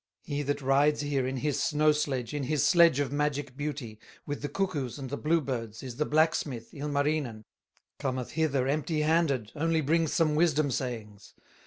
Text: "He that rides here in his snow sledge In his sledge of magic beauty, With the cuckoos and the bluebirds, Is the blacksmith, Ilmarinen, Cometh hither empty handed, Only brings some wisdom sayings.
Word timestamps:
"He 0.23 0.41
that 0.41 0.63
rides 0.63 1.01
here 1.01 1.27
in 1.27 1.37
his 1.37 1.61
snow 1.61 1.91
sledge 1.91 2.33
In 2.33 2.45
his 2.45 2.65
sledge 2.65 2.99
of 2.99 3.11
magic 3.11 3.55
beauty, 3.55 3.99
With 4.25 4.41
the 4.41 4.49
cuckoos 4.49 4.97
and 4.97 5.11
the 5.11 5.15
bluebirds, 5.15 5.83
Is 5.83 5.97
the 5.97 6.07
blacksmith, 6.07 6.73
Ilmarinen, 6.73 7.43
Cometh 7.99 8.31
hither 8.31 8.67
empty 8.67 9.01
handed, 9.01 9.51
Only 9.55 9.81
brings 9.81 10.11
some 10.11 10.33
wisdom 10.33 10.71
sayings. 10.71 11.35